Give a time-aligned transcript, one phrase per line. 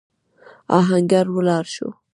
[0.77, 1.87] آهنګر ولاړ شو.